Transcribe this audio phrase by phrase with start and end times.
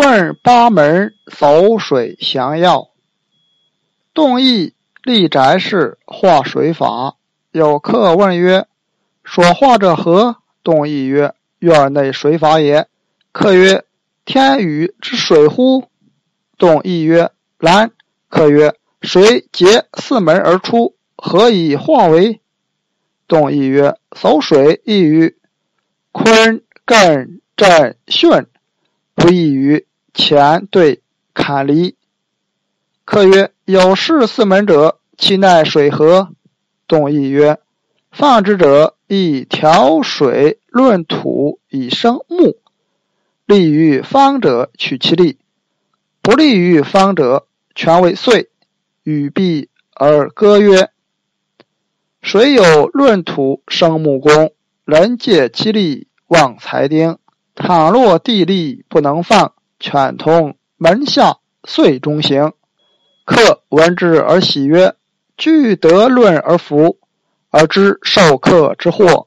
[0.00, 2.88] 问八门走水详要。
[4.14, 7.16] 动意立宅事画水法。
[7.52, 8.66] 有客问曰
[9.26, 12.88] ：“所画者何？”动意曰：“院内水法也。”
[13.30, 13.84] 客曰
[14.24, 15.84] ：“天雨之水乎？”
[16.56, 17.30] 动意曰
[17.60, 17.92] ：“然。”
[18.30, 22.40] 客曰：“水结四门而出，何以化为？”
[23.28, 25.36] 动意曰：“走水易于
[26.10, 28.46] 坤艮震巽，
[29.14, 31.02] 不易于乾兑
[31.34, 31.96] 坎离。”
[33.04, 36.30] 客曰：“有事四门者，其奈水何？”
[36.88, 37.58] 动议曰
[38.12, 42.56] ：“放之者，以调水论土以生木，
[43.46, 45.38] 利于方者取其利，
[46.22, 48.50] 不利于方者。”全为岁，
[49.04, 50.90] 语毕而歌曰
[52.20, 54.52] ：“水有论土生木工，
[54.84, 57.16] 人借其力旺财丁。
[57.54, 62.52] 倘若地利不能放，犬通门下岁中行。”
[63.26, 64.94] 客闻之而喜曰
[65.36, 66.98] ：“具德论而服，
[67.50, 69.26] 而知受客之祸。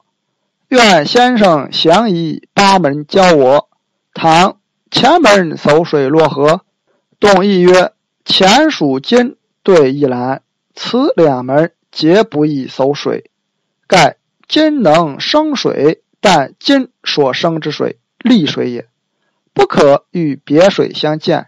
[0.68, 3.68] 愿先生详以八门教我。
[4.14, 4.58] 唐
[4.90, 6.62] 前门走水落河，
[7.20, 7.90] 动议曰。”
[8.26, 10.40] 前属金，对一兰，
[10.74, 13.30] 此两门皆不易守水。
[13.86, 14.16] 盖
[14.48, 18.88] 金能生水，但金所生之水利水也，
[19.54, 21.46] 不可与别水相见。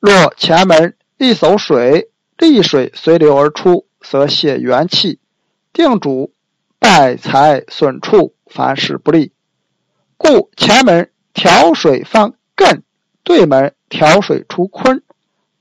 [0.00, 5.18] 若前门一守水，利水随流而出，则泄元气，
[5.72, 6.32] 定主
[6.78, 9.32] 败财损处，凡事不利。
[10.16, 12.82] 故前门调水放艮，
[13.24, 15.02] 对门调水出坤。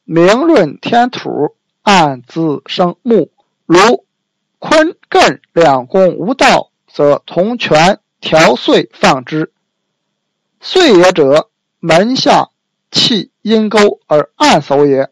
[0.04, 3.32] 明论天土，暗自生木。
[3.66, 4.06] 如
[4.60, 9.52] 坤艮两宫无道，则同权调岁放之。
[10.62, 11.50] 岁也者，
[11.86, 12.50] 门下
[12.90, 15.12] 气阴沟而暗守也。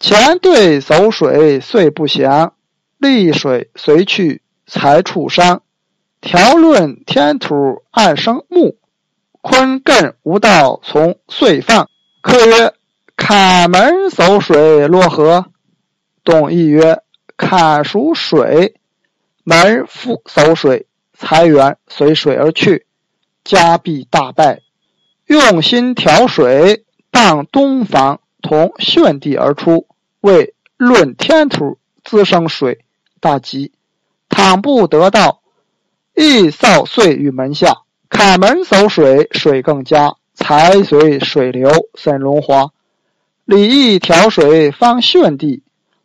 [0.00, 2.54] 前对守水，岁不祥，
[2.98, 5.62] 利水随去，财处伤。
[6.20, 8.76] 调论天土，暗生木。
[9.40, 11.88] 坤艮无道，从岁放。
[12.20, 12.74] 客曰。
[13.16, 15.44] 坎门守水落河，
[16.24, 17.02] 动议曰
[17.36, 18.80] ：“坎属水，
[19.44, 22.86] 门复守水，财源随水而去，
[23.44, 24.62] 家必大败。
[25.30, 29.86] 用心调水，当东方同巽地而出，
[30.20, 32.84] 为论天土滋生水，
[33.20, 33.70] 大吉。
[34.28, 35.40] 倘不得道，
[36.16, 37.82] 亦扫岁于门下。
[38.08, 42.72] 坎门守水，水更佳，财随水流，生荣华。”
[43.46, 45.62] 礼义调水方巽地，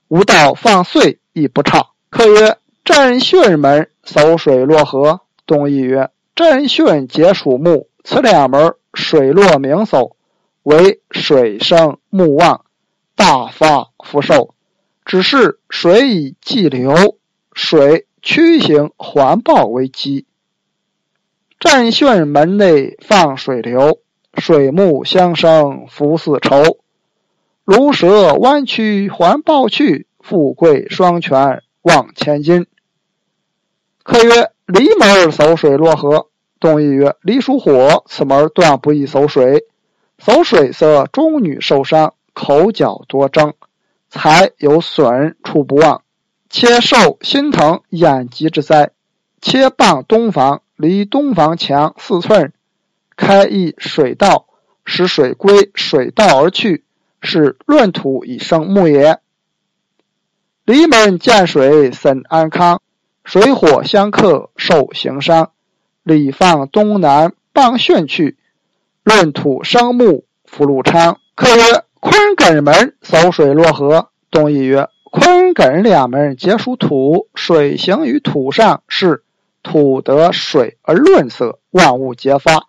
[0.07, 1.87] 无道放岁亦不差。
[2.11, 5.21] 客曰：震巽门守水落河。
[5.47, 10.13] 东议曰：震巽皆属木，此两门水落明叟，
[10.61, 12.63] 为水生木旺，
[13.15, 14.53] 大发福寿。
[15.03, 17.17] 只是水以济流，
[17.51, 20.27] 水曲行环抱为基。
[21.59, 23.99] 震巽门内放水流，
[24.37, 26.77] 水木相生，福似仇。
[27.63, 32.67] 如蛇弯曲环抱去，富贵双全望千金。
[34.03, 36.29] 客曰：离门走水落河。
[36.65, 39.67] 东议曰：离属火，此门断不宜守水。
[40.17, 43.53] 守水则中女受伤，口角多争，
[44.09, 46.01] 财有损，处不旺，
[46.49, 48.89] 且受心疼眼疾之灾。
[49.41, 52.51] 切傍东房，离东房墙四寸，
[53.15, 54.47] 开一水道，
[54.85, 56.83] 使水归水道而去。
[57.21, 59.19] 是闰土以生木也。
[60.63, 62.81] 离门见水森安康，
[63.23, 65.51] 水火相克受刑伤。
[66.05, 68.37] 礼放东南傍巽去，
[69.03, 71.17] 论土生木福禄昌。
[71.33, 74.09] 客曰：坤艮门守水落河。
[74.29, 79.23] 东议曰：坤艮两门皆属土，水行于土上，是
[79.63, 82.67] 土得水而润色，万物皆发。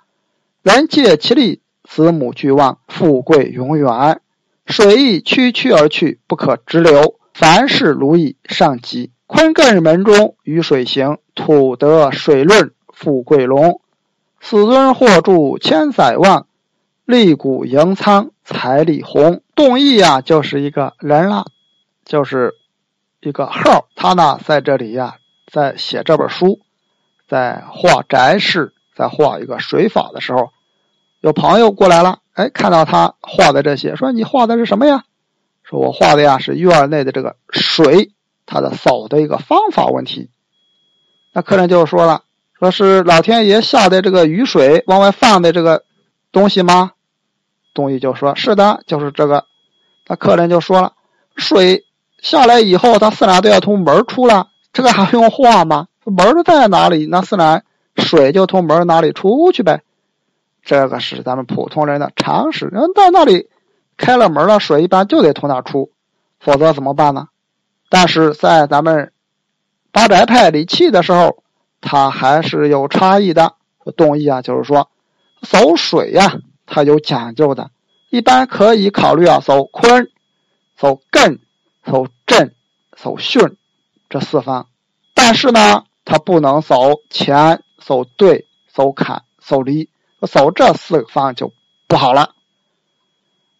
[0.63, 4.23] 人借其力，子母俱旺，富贵永远。
[4.65, 7.17] 水亦曲曲而去，不可直流。
[7.35, 9.11] 凡事如意，上吉。
[9.27, 13.82] 坤艮门中，雨水行，土得水润，富贵隆。
[14.40, 16.46] 死尊或住千载旺，
[17.04, 19.43] 立谷盈仓，财力宏。
[19.54, 21.44] 动意呀，就是一个人啦，
[22.04, 22.54] 就是
[23.20, 23.88] 一个号。
[23.94, 25.16] 他呢，在这里呀，
[25.52, 26.60] 在写这本书，
[27.28, 30.50] 在画宅室，在画一个水法的时候，
[31.20, 32.20] 有朋友过来了。
[32.32, 35.04] 哎，看到他画的这些，说你画的是什么呀？
[35.64, 38.12] 说我画的呀是院内的这个水，
[38.46, 40.31] 它的扫的一个方法问题。
[41.32, 42.22] 那客人就说了，
[42.58, 45.85] 说是老天爷下的这个雨水往外放的这个
[46.32, 46.93] 东西吗？
[47.75, 49.44] 东西就说：“是的，就是这个。”
[50.08, 50.94] 那客人就说了
[51.37, 51.85] ：“水
[52.19, 55.88] 下来以后，它自然都要从门出了，这个还用画吗？
[56.05, 57.64] 门在哪里，那自然
[57.97, 59.82] 水就从门哪里出去呗。
[60.64, 62.67] 这个是咱们普通人的常识。
[62.67, 63.50] 人到那里
[63.99, 65.91] 开了门了，水一般就得从那出，
[66.41, 67.29] 否则怎么办呢？
[67.91, 69.12] 但是在咱们
[69.93, 71.43] 八宅派理气的时候，
[71.81, 73.55] 它还是有差异的。
[73.96, 74.90] 动意啊，就是说
[75.43, 77.70] 走水呀，它有讲究的。
[78.11, 80.11] 一般可以考虑啊，走坤、
[80.76, 81.38] 走艮、
[81.84, 82.56] 走震、
[82.96, 83.55] 走巽
[84.08, 84.67] 这四方，
[85.14, 89.88] 但是呢，它不能走乾、走兑、走坎、走离，
[90.29, 91.52] 走这四个方就
[91.87, 92.31] 不好了。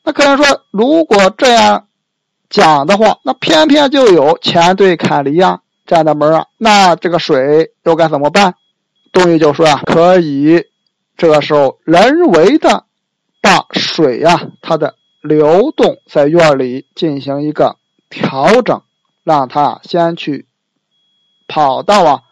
[0.03, 1.87] 那客人说，如果这样
[2.51, 5.61] 讲的话，那偏偏就有乾兑坎离呀
[5.95, 8.55] 样的门啊，那这个水又该怎么办？
[9.13, 10.65] 东医就说啊，可以
[11.17, 12.85] 这个时候人为的。
[13.43, 17.77] 把水呀，它的流动在院里进行一个
[18.11, 18.83] 调整，
[19.23, 20.49] 让它先去
[21.47, 22.23] 跑到啊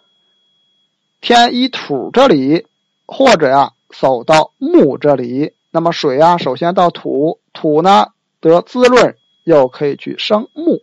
[1.21, 2.67] 天一土这里，
[3.07, 5.53] 或者呀走到木这里。
[5.71, 8.09] 那么水啊，首先到土，土呢
[8.41, 10.83] 得滋润，又可以去生木，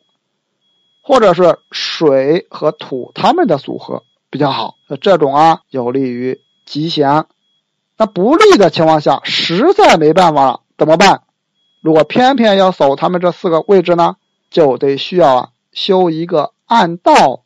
[1.02, 4.76] 或者是水和土它们的组合比较好。
[5.02, 7.28] 这种啊有利于吉祥。
[7.98, 11.22] 那不利的情况下，实在没办法了，怎么办？
[11.82, 14.16] 如果偏偏要走他们这四个位置呢，
[14.50, 17.44] 就得需要啊修一个暗道，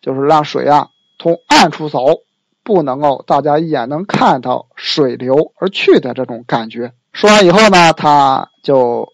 [0.00, 0.88] 就是让水啊
[1.18, 2.20] 从暗处走，
[2.62, 6.92] 不能够大家一眼能看到水流而去的这种感觉。
[7.12, 9.13] 说完以后呢，他就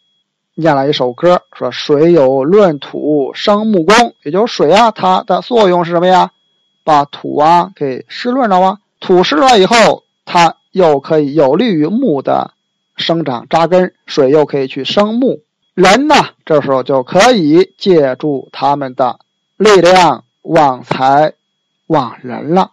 [0.60, 6.30] 念了一首歌，说：“水有润土生木工，也就是水啊，它的作用是什么呀？
[6.84, 10.56] 把土啊给湿润了啊，土湿了以后，它。
[10.72, 12.52] 又可以有利于木的
[12.96, 15.40] 生长扎根，水又可以去生木。
[15.74, 16.14] 人呢，
[16.44, 19.18] 这时候就可以借助他们的
[19.56, 21.32] 力量旺财、
[21.88, 22.70] 旺人了。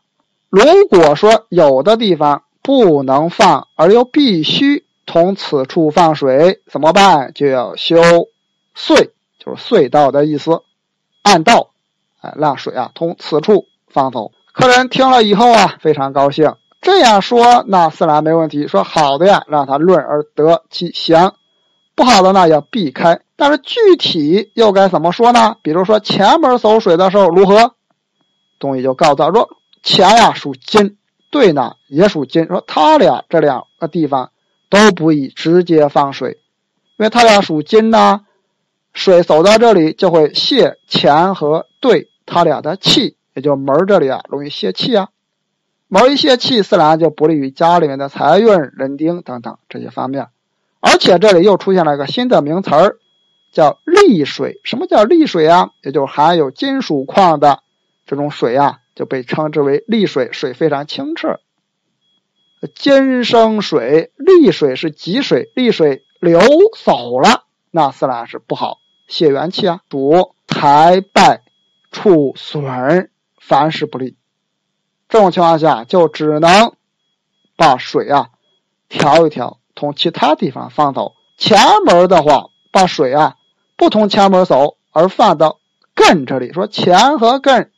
[0.52, 7.32] 如果说有的地方不能放，而又必须从此处放水，怎么办？
[7.34, 7.96] 就要修
[8.76, 9.10] 隧，
[9.40, 10.62] 就是隧道的意思，
[11.24, 11.72] 暗道，
[12.20, 14.32] 哎，让水啊从此处放走。
[14.52, 16.54] 客人听了以后啊，非常高兴。
[16.82, 18.68] 这样说，那自然没问题。
[18.68, 21.32] 说好的呀，让他论而得其详；
[21.96, 23.22] 不好的呢，要避开。
[23.36, 25.56] 但是具体又该怎么说呢？
[25.62, 27.74] 比如说前门走水的时候如何？
[28.60, 29.50] 东西就告诉他说：
[29.84, 30.98] 前呀属金，
[31.30, 32.46] 对呢也属金。
[32.48, 34.32] 说他俩这两个地方
[34.70, 36.40] 都不宜直接放水，
[36.98, 38.22] 因为他俩属金呐，
[38.94, 45.10] 水走到这里就会泄钱和对他俩的气，也就门这里啊容易泄气啊。
[45.88, 50.28] 某一泄气自然就不利于家里面的财运、人丁等等这些方面，
[50.82, 52.98] 而且这里又出现了一个新的名词儿，
[53.54, 54.60] 叫利水。
[54.66, 55.70] 什么叫利水啊？
[55.82, 57.60] 也就含有金属矿的
[58.06, 61.40] 这种水啊，就被称之为利水，水非常清澈。
[62.74, 66.42] 金生水，利水是吉水，利水流
[66.84, 71.44] 走了，那自然是不好，泄元气啊，主财败、
[71.92, 74.18] 处损，凡事不利。
[75.08, 76.74] 这种情况下，就只能
[77.56, 78.30] 把水啊
[78.90, 81.14] 调一调，从其他地方放走。
[81.38, 83.36] 前门的话，把水啊
[83.78, 85.60] 不从前门走，而放到
[85.96, 86.52] 艮这里。
[86.54, 87.70] 说前和艮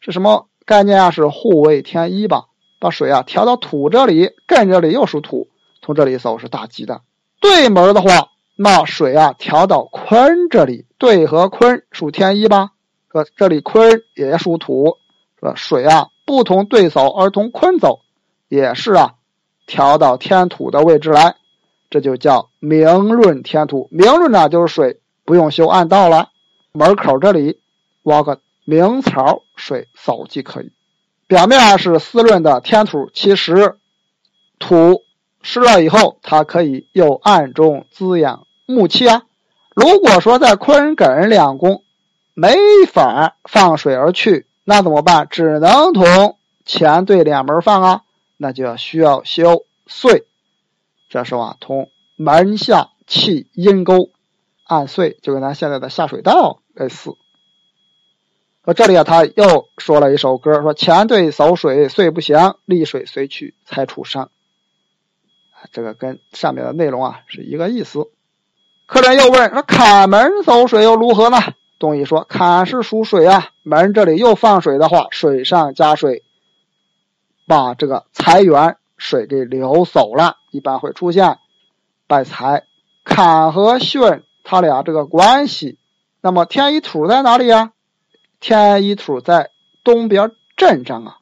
[0.00, 1.10] 是什么概念啊？
[1.10, 2.44] 是互为天一吧？
[2.78, 5.48] 把水啊调到土这里，艮这里又属土，
[5.82, 7.02] 从这里走是大吉的。
[7.40, 12.70] 对门的话，那水啊调到坤这里，对和坤属天一吧？
[13.10, 14.96] 说这里坤也属土，
[15.40, 16.08] 说水啊。
[16.26, 18.00] 不同对走而同坤走，
[18.48, 19.14] 也是啊，
[19.64, 21.36] 调到天土的位置来，
[21.88, 23.88] 这就叫明润天土。
[23.92, 26.30] 明润呢，就是水不用修暗道了，
[26.72, 27.60] 门口这里
[28.02, 30.72] 挖个明槽，水走即可以。
[31.26, 33.76] 表面是湿润的天土，其实
[34.58, 35.02] 土
[35.42, 39.22] 湿了以后，它可以又暗中滋养木气啊。
[39.74, 41.82] 如果说在坤艮两宫
[42.34, 42.54] 没
[42.88, 44.46] 法放水而去。
[44.68, 45.28] 那怎么办？
[45.30, 48.02] 只能同前对两门放啊，
[48.36, 50.24] 那就要需要修隧。
[51.08, 54.10] 这时候啊，从门下气阴沟
[54.64, 57.12] 按隧，就跟咱现在的下水道类似。
[58.66, 64.32] 说这里啊，他又说了一首歌，说前对走水隧不祥，利水随去才出伤。
[65.70, 68.10] 这个跟上面的内容啊是一个意思。
[68.86, 71.38] 客人又问说，坎门走水又如何呢？
[71.78, 76.24] 东医说：“坎是属水啊，门这里又放水的话，水上加水，
[77.46, 81.38] 把这个财源水给流走了，一般会出现
[82.08, 82.64] 败财。
[83.04, 85.78] 坎和巽，它俩这个关系，
[86.20, 87.70] 那么天乙土在哪里呀？
[88.40, 89.50] 天一土在
[89.84, 91.18] 东边镇上啊。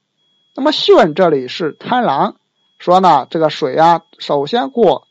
[0.54, 2.36] 那么巽这里是贪狼，
[2.78, 5.08] 说呢这个水啊，首先过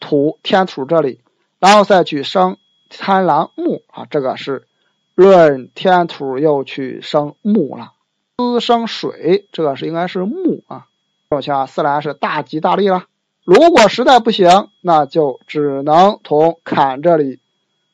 [0.00, 1.20] 土天土这里，
[1.58, 2.56] 然后再去生
[2.88, 4.66] 贪狼木啊，这个是
[5.14, 7.92] 论天土又去生木了，
[8.38, 10.86] 滋生水，这个是应该是木啊。
[11.28, 13.04] 这种情况自然是大吉大利了。
[13.44, 17.40] 如果实在不行，那就只能从坎这里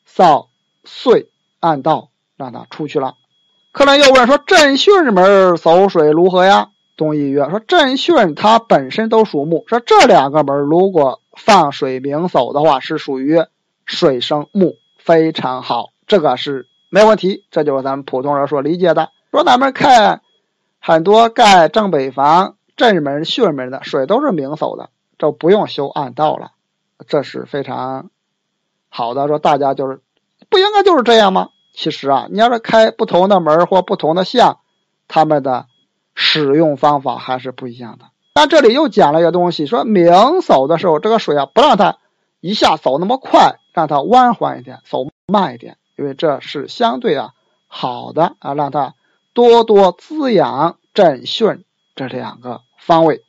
[0.05, 0.49] 扫
[0.85, 3.15] 碎暗道，让他出去了。
[3.77, 13.37] 客人又问说：“镇巽门走水如何呀？”东夷曰：“说镇巽它本身都属木，说这两个门如果放水明走的话，是属于
[13.85, 17.45] 水生木，非常好，这个是没问题。
[17.51, 19.11] 这就是咱们普通人所理解的。
[19.29, 20.21] 说咱们看
[20.81, 26.53] 很多盖正北房正门、巽门的水都是明走的。”就不用修暗道了，
[27.07, 28.09] 这是非常
[28.89, 29.27] 好的。
[29.27, 30.01] 说大家就是
[30.49, 31.49] 不应该就是这样吗？
[31.77, 34.61] 其实啊，你要是开不同的门或不同的巷，
[35.07, 35.67] 他们的
[36.15, 38.05] 使用方法还是不一样的。
[38.33, 41.99] 但这里又讲了一个东西，说明走的时候，这个水啊，不让它
[42.41, 47.33] 一下走那么快，让它弯缓一点，走慢一点，因为这是相对啊
[47.67, 48.95] 好的啊，让它
[49.33, 51.61] 多多滋养正巽
[51.95, 53.23] 这两个方位。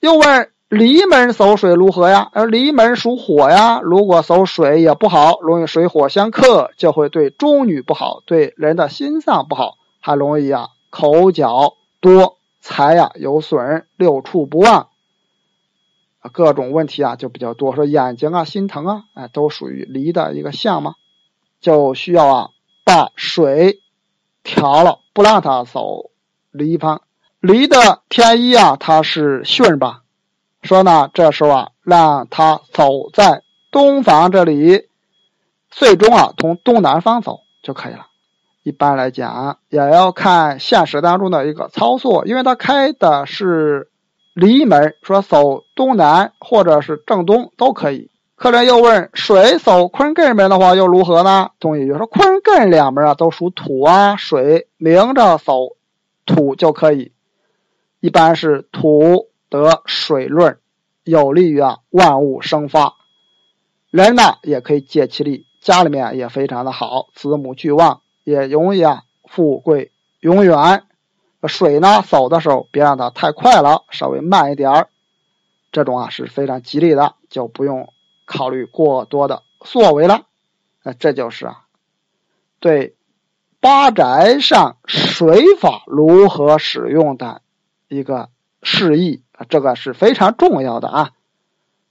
[0.00, 0.51] 又问。
[0.72, 2.30] 离门走水如何呀？
[2.32, 14.88] 而离门属火呀，如果走水也不好，容易水火相克，就会对中女不好，对人的心脏不好，还容易啊口角多，财呀有损，六畜不旺，
[16.32, 17.74] 各种问题啊就比较多。
[17.74, 20.94] 说眼睛啊心疼啊，哎，都属于离的一个相嘛，
[21.60, 22.48] 就需要啊
[22.82, 23.80] 把水
[24.42, 26.10] 调了，不让它走
[26.50, 27.02] 离方。
[27.40, 30.01] 离的天一啊，它是巽吧？
[30.62, 33.42] 说呢，这时候啊，让他走在
[33.72, 34.86] 东房这里，
[35.70, 38.06] 最终啊，从东南方走就可以了。
[38.62, 43.90] 一般来讲，也要看现实当中的一个操作，因为他开的是
[44.34, 48.10] 离门，说走东南或者是正东都可以。
[48.36, 51.50] 客人又问：水走坤艮门的话又如何呢？
[51.58, 55.54] 东西就说坤艮两门啊都属土啊，水明着走
[56.24, 57.10] 土就可以，
[57.98, 59.31] 一般是土。
[59.52, 60.58] 得水润，
[61.04, 62.96] 有利于啊万物生发。
[63.90, 70.84] 人呢也可以借其力，家里面也非常的好，子母俱旺，也容易啊富贵永远。
[71.46, 74.88] 水呢走的时候别让它太快了，稍微慢一点儿，
[75.70, 77.92] 这种啊是非常吉利的，就不用
[78.24, 80.24] 考虑过多的作为了。
[80.82, 81.66] 那这就是啊
[82.58, 82.96] 对
[83.60, 87.42] 八宅上水法如何使用的
[87.88, 88.30] 一个
[88.62, 89.22] 示意。
[89.48, 91.10] 这个是非常重要的啊！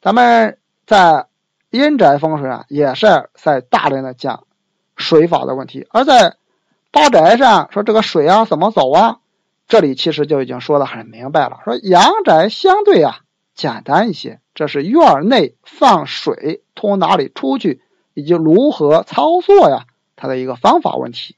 [0.02, 1.28] 咱们在
[1.70, 4.46] 阴宅风水啊，也是在大量的讲
[4.96, 5.86] 水法的问题。
[5.92, 6.38] 而在
[6.92, 9.20] 八宅上说这个水啊怎么走啊？
[9.68, 11.60] 这里其实就已经说的很明白了。
[11.66, 13.20] 说阳宅相对啊
[13.54, 17.82] 简单一些，这是院内放水通哪里出去，
[18.14, 21.36] 以及如何操作呀，它的一个方法问题。